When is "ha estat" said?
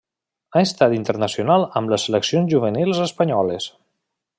0.59-0.95